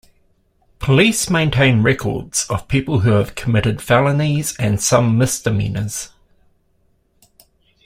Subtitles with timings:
[0.79, 6.09] Police maintain records of people who have committed felonies and some misdemeanors.